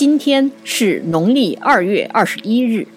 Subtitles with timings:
[0.00, 2.88] 今天是农历二月二十一日。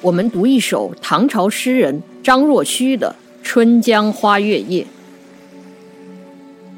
[0.00, 3.14] 我们读一首唐朝诗人张若虚的
[3.46, 4.82] 《春江花月夜》。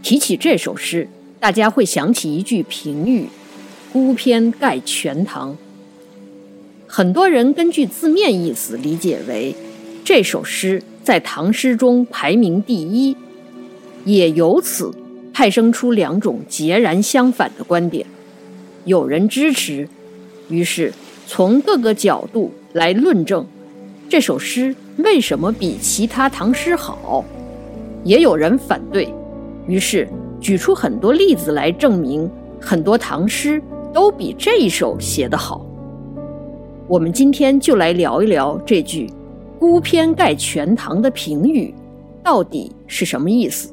[0.02, 1.08] 提起这首诗，
[1.40, 3.26] 大家会想起一句评语
[3.90, 5.56] ：“孤篇盖全唐。”
[6.86, 9.56] 很多人根据字面意思理解为
[10.04, 13.16] 这首诗在唐诗中排名第一，
[14.04, 14.94] 也由此
[15.32, 18.04] 派生出两种截然相反的观点。
[18.84, 19.88] 有人支持，
[20.48, 20.92] 于是
[21.26, 23.46] 从各个角度来论证
[24.08, 27.24] 这首诗为什么比其他唐诗好；
[28.04, 29.12] 也有人反对，
[29.66, 30.08] 于是
[30.40, 32.28] 举出很多例子来证明
[32.60, 35.66] 很多唐诗都比这一首写得好。
[36.88, 39.08] 我们今天就来聊一聊这句
[39.60, 41.72] “孤篇盖全唐”的评语
[42.24, 43.68] 到底是什么意思。《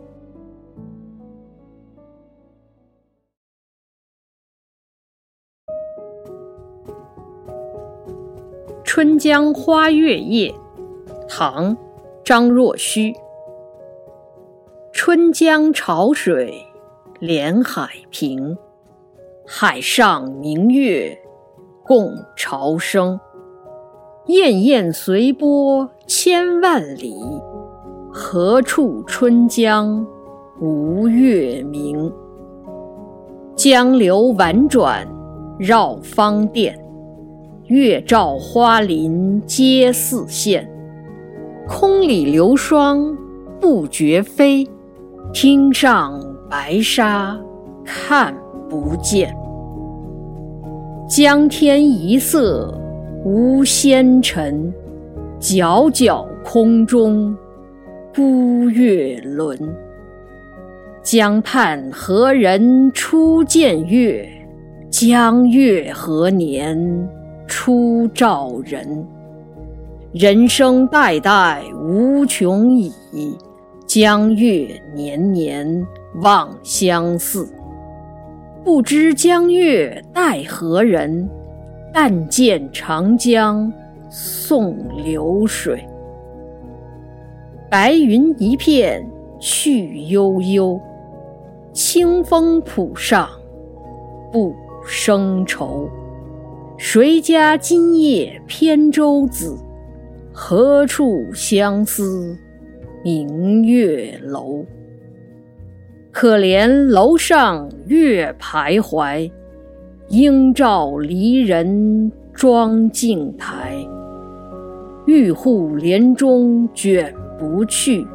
[8.98, 10.52] 春江花月夜》
[11.30, 11.76] 唐·
[12.24, 13.14] 张若虚。
[14.92, 16.66] 春江潮水
[17.20, 18.58] 连海平，
[19.46, 21.16] 海上明月
[21.86, 23.20] 共潮生。
[24.26, 27.14] 滟滟随波千万里，
[28.12, 30.04] 何处春江
[30.60, 32.12] 无月明？
[33.56, 35.08] 江流宛转
[35.60, 36.76] 绕芳甸。
[37.68, 40.66] 月照花林皆似霰，
[41.68, 43.14] 空里流霜
[43.60, 44.66] 不觉飞，
[45.34, 46.18] 汀上
[46.50, 47.38] 白沙
[47.84, 48.34] 看
[48.70, 49.36] 不见。
[51.10, 52.74] 江天一色
[53.26, 54.74] 无纤尘，
[55.38, 57.36] 皎皎空中
[58.16, 59.60] 孤月轮。
[61.04, 64.26] 江畔何人初见月？
[64.90, 67.10] 江月何年？
[67.48, 69.08] 初照人，
[70.12, 72.92] 人生代代无穷已，
[73.86, 75.88] 江月年年
[76.22, 77.48] 望相似。
[78.64, 81.30] 不知江月待何人？
[81.94, 83.72] 但见长江
[84.10, 85.84] 送流水。
[87.70, 89.04] 白云一片
[89.40, 90.80] 去悠悠，
[91.72, 93.28] 清风浦上
[94.32, 94.54] 不
[94.86, 95.90] 胜愁。
[96.80, 99.58] 谁家今夜扁舟子？
[100.32, 102.38] 何处相思
[103.04, 104.64] 明月楼？
[106.12, 109.32] 可怜楼上月徘徊，
[110.10, 113.76] 应照离人妆镜台。
[115.08, 118.06] 玉户帘中卷不去，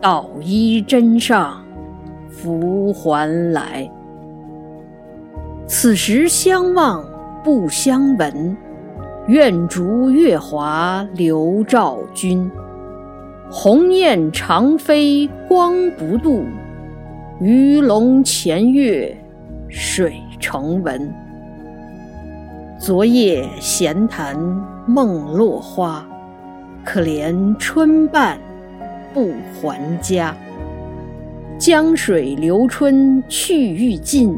[0.00, 1.60] 捣衣砧上
[2.28, 3.90] 拂还来。
[5.66, 7.12] 此时相望。
[7.44, 8.56] 不相闻，
[9.26, 12.50] 愿逐月华流照君。
[13.50, 16.46] 鸿雁长飞光不度，
[17.42, 19.14] 鱼龙潜跃
[19.68, 21.14] 水成文。
[22.78, 24.34] 昨夜闲谈
[24.86, 26.02] 梦落花，
[26.82, 28.38] 可怜春半
[29.12, 30.34] 不还家。
[31.58, 34.34] 江水流春去欲尽，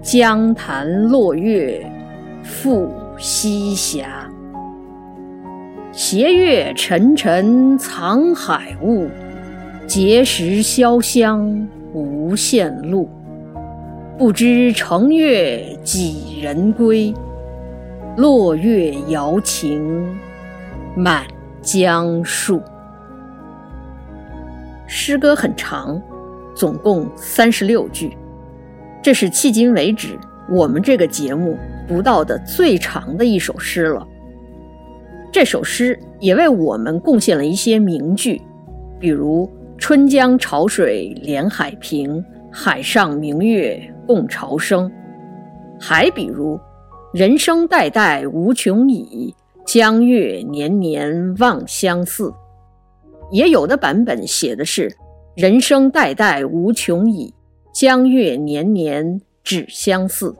[0.00, 1.86] 江潭落月。
[2.42, 4.06] 复西斜，
[5.92, 9.08] 斜月沉沉藏海雾，
[9.86, 13.08] 碣石潇湘无限路。
[14.18, 17.14] 不知乘月几人归？
[18.16, 20.18] 落月摇情
[20.96, 21.24] 满
[21.62, 22.60] 江树。
[24.86, 26.02] 诗歌很长，
[26.54, 28.16] 总共三十六句，
[29.00, 30.18] 这是迄今为止
[30.50, 31.56] 我们这个节目。
[31.90, 34.06] 读到的最长的一首诗了。
[35.32, 38.40] 这首诗也为我们贡献了一些名句，
[39.00, 44.88] 比如“春江潮水连海平，海上明月共潮生”，
[45.80, 46.56] 还比如
[47.12, 49.34] “人生代代无穷已，
[49.66, 52.32] 江月年年望相似”。
[53.32, 54.96] 也有的版本写的是
[55.34, 57.34] “人生代代无穷已，
[57.74, 60.32] 江月年年只相似”。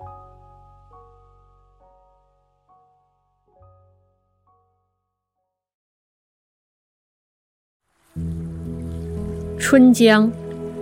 [9.61, 10.33] 春江、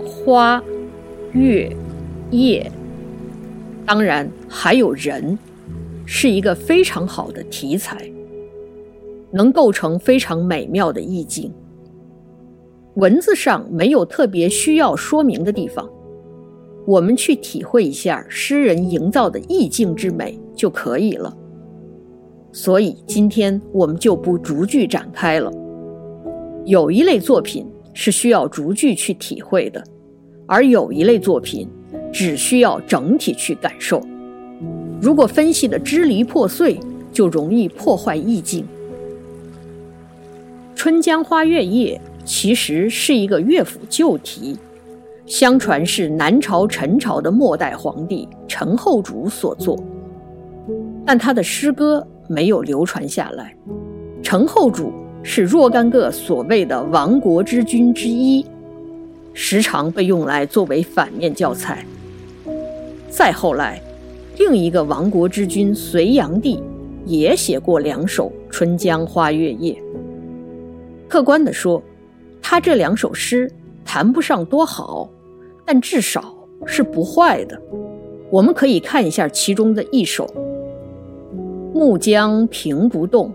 [0.05, 0.63] 花、
[1.33, 1.69] 月、
[2.31, 2.71] 夜，
[3.85, 5.37] 当然还有人，
[6.05, 8.09] 是一个非常好的题材，
[9.31, 11.53] 能构成非常美妙的意境。
[12.95, 15.87] 文字上没有特别需要说明的地方，
[16.87, 21.35] 我们去体会一下诗人营造的意境之美就可以了。
[22.53, 25.51] 所以今天我们就不逐句展开了。
[26.65, 27.67] 有一类作品
[28.01, 29.83] 是需要逐句去体会的，
[30.47, 31.67] 而有一类作品
[32.13, 34.01] 只需要整体去感受。
[35.01, 36.79] 如果分析的支离破碎，
[37.11, 38.63] 就容易破坏意境。
[40.75, 44.57] 《春江花月夜》其实是一个乐府旧题。
[45.25, 49.77] 相传是南朝陈朝的末代皇帝陈后主所作，
[51.05, 53.53] 但他的诗歌没有流传下来。
[54.23, 54.93] 陈后主
[55.23, 58.45] 是若干个所谓的亡国之君之一，
[59.33, 61.85] 时常被用来作为反面教材。
[63.09, 63.81] 再后来，
[64.37, 66.61] 另一个亡国之君隋炀帝
[67.05, 69.73] 也写过两首《春江花月夜》。
[71.07, 71.81] 客观地说，
[72.41, 73.51] 他这两首诗
[73.83, 75.09] 谈不上多好。
[75.71, 76.33] 但至少
[76.65, 77.61] 是不坏的。
[78.31, 80.27] 我们可以看一下其中的一首
[81.75, 83.31] ：“暮江平不动，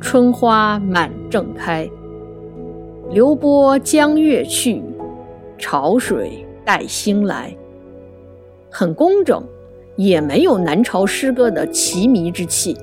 [0.00, 1.88] 春花满正开。
[3.10, 4.82] 流波江月去，
[5.58, 7.54] 潮水带星来。”
[8.70, 9.42] 很工整，
[9.96, 12.76] 也没有南朝诗歌的奇迷之气。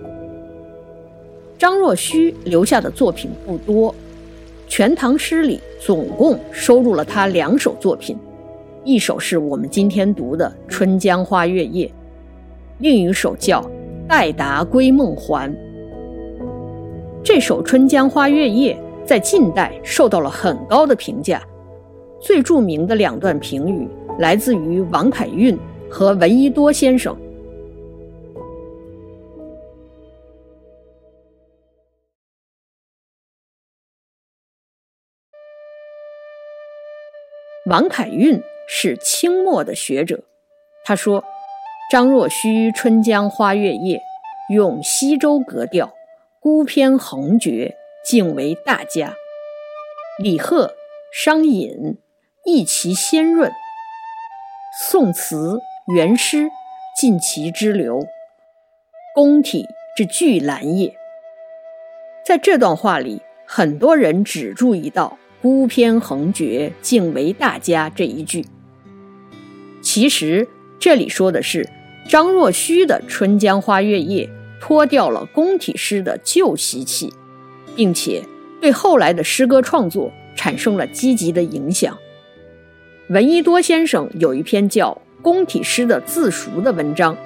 [1.58, 3.92] 张若虚留下的作品不多，
[4.68, 8.18] 《全唐诗》里总共收录了他两首作品。
[8.84, 11.88] 一首是我们今天读的《春江花月夜》，
[12.80, 13.62] 另一首叫
[14.08, 15.52] 《待答归梦还》。
[17.30, 18.74] 这首《春江花月夜》
[19.06, 21.44] 在近代受到了很高的评价，
[22.22, 23.86] 最著名的两段评语
[24.18, 25.60] 来自于王凯运
[25.92, 27.14] 和闻一多先生。
[37.66, 38.42] 王凯运。
[38.70, 40.24] 是清末的学者，
[40.86, 41.24] 他说
[41.90, 43.98] ：“张若虚《春江花月夜》
[44.54, 45.94] 用西周格调，
[46.40, 47.76] 孤篇横绝，
[48.06, 49.16] 竟为大家。
[50.22, 50.76] 李贺、
[51.12, 51.98] 商隐
[52.46, 53.52] 意其鲜润，
[54.88, 55.60] 宋词
[55.94, 56.50] 元诗
[57.00, 58.06] 尽其之流，
[59.16, 60.96] 宫体之巨兰也。”
[62.24, 68.46] 在这段话里，很多人只注意到“孤篇横绝，竟为大家”这一句。
[69.82, 70.48] 其实
[70.80, 71.68] 这里说的是
[72.08, 74.28] 张若虚的《春江花月夜》
[74.60, 77.14] 脱掉了宫体诗的旧习气，
[77.76, 78.24] 并且
[78.60, 81.98] 对后来的诗歌创作产生了积极的影响。
[83.10, 87.18] 闻一多先生有一篇叫《宫体诗的自赎》的文章，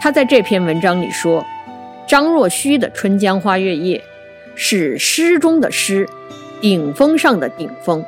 [0.00, 1.44] 他在这篇文章里说，
[2.06, 3.98] 张若虚的《春江花月夜》
[4.54, 6.08] 是诗中的诗，
[6.60, 8.04] 顶峰上的顶峰。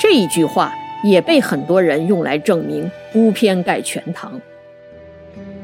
[0.00, 0.74] 这一句话。
[1.04, 4.40] 也被很多人用来证明“孤篇盖全唐”。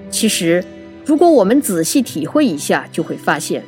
[0.08, 0.64] 其实，
[1.04, 3.62] 如果我们仔细体会一下，就会发现，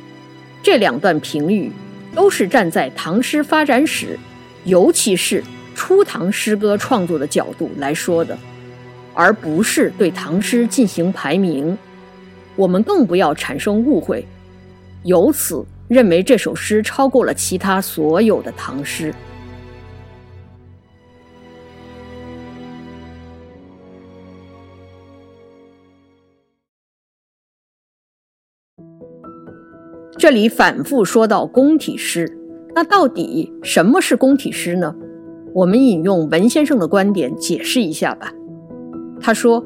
[0.63, 1.71] 这两段评语
[2.15, 4.17] 都是站在唐诗发展史，
[4.63, 5.43] 尤其是
[5.75, 8.37] 初唐诗歌创作的角度来说的，
[9.13, 11.77] 而不是对唐诗进行排名。
[12.55, 14.25] 我们更不要产生误会，
[15.03, 19.13] 由此认为这首诗超过了其他所有的唐诗。
[30.17, 32.27] 这里反复说到宫体诗，
[32.73, 34.95] 那到底什么是宫体诗呢？
[35.53, 38.33] 我们引用文先生的观点解释一下吧。
[39.21, 39.63] 他说，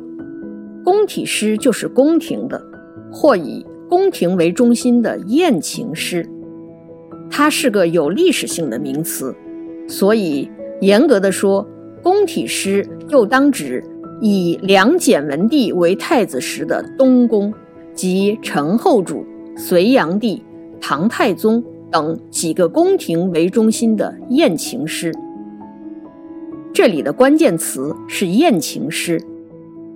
[0.84, 2.62] 宫体诗就是宫廷的，
[3.13, 6.27] 或以宫廷为中心的艳情诗。
[7.29, 9.34] 它是个有历史性的名词，
[9.88, 11.65] 所以严格的说，
[12.03, 13.81] 宫体诗又当指
[14.20, 17.53] 以梁简文帝为太子时的东宫，
[17.93, 19.25] 即陈后主。
[19.63, 20.44] 隋炀帝、
[20.82, 25.13] 唐太宗等几个宫廷为中心的艳情诗，
[26.74, 29.24] 这里的关键词是艳情诗，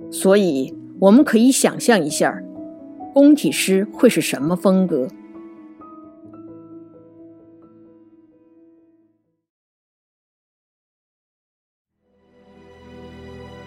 [0.08, 2.40] 所以我们可以想象一下，
[3.12, 5.08] 宫体诗会是什么风格？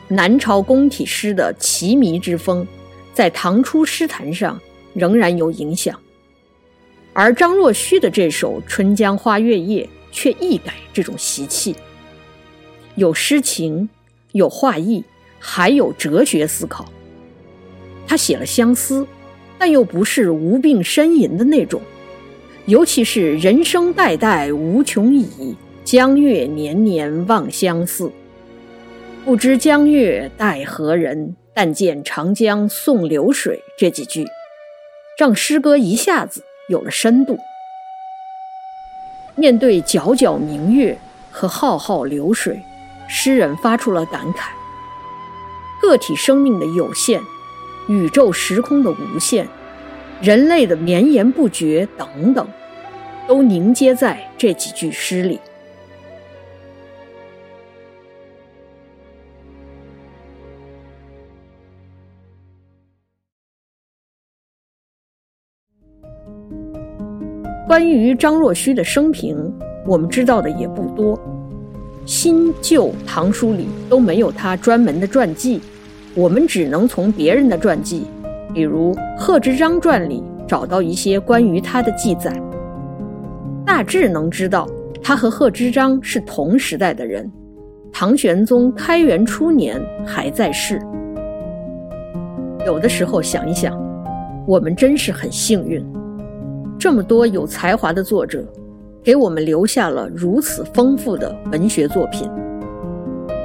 [0.07, 2.65] 南朝宫体诗的奇迷之风，
[3.13, 4.57] 在唐初诗坛上。
[4.93, 5.99] 仍然有影响，
[7.13, 11.75] 而张若虚的这首《春江花月夜》却一改这种习气，
[12.95, 13.87] 有诗情，
[14.31, 15.03] 有画意，
[15.39, 16.91] 还有哲学思考。
[18.07, 19.05] 他写了相思，
[19.57, 21.81] 但又不是无病呻吟的那种，
[22.65, 28.11] 尤其是“人生代代无穷已，江月年年望相似”，
[29.23, 31.35] 不知江月待何人？
[31.53, 33.61] 但见长江送流水。
[33.77, 34.25] 这几句，
[35.19, 37.37] 让诗歌一下子有了深度。
[39.35, 40.97] 面对皎皎明月
[41.29, 42.61] 和浩浩流水，
[43.09, 44.47] 诗人发出了感慨：
[45.81, 47.19] 个体生命的有限，
[47.89, 49.45] 宇宙时空的无限，
[50.21, 52.47] 人类的绵延不绝，等等，
[53.27, 55.37] 都凝结在这几句诗里。
[67.69, 69.37] 关于张若虚的生平，
[69.85, 71.15] 我们知道的也不多，
[72.03, 75.61] 新旧唐书里都没有他专门的传记，
[76.15, 78.07] 我们只能从别人的传记，
[78.55, 82.35] 比如《贺知章传》里找到一些关于他的记载，
[83.63, 84.67] 大致能知道
[84.99, 87.31] 他和贺知章是同时代的人，
[87.93, 90.81] 唐玄宗开元初年还在世。
[92.65, 93.79] 有的时候想一想，
[94.47, 95.85] 我们真是很幸运。
[96.79, 98.41] 这么多有才华的作者，
[99.03, 102.31] 给我们留下了如此丰富的文学作品。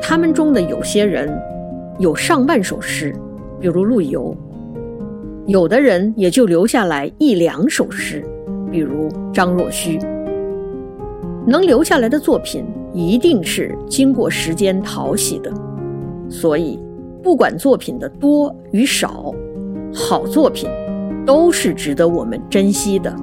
[0.01, 1.29] 他们中的有些人
[1.99, 3.13] 有上万首诗，
[3.59, 4.33] 比如陆游；
[5.47, 8.25] 有的人也就留下来一两首诗，
[8.71, 9.99] 比如张若虚。
[11.45, 15.53] 能留下来的作品，一定是经过时间淘洗的。
[16.29, 16.79] 所以，
[17.21, 19.35] 不管作品的多与少，
[19.93, 20.71] 好作品。
[21.25, 23.15] 都是值得我们珍惜的。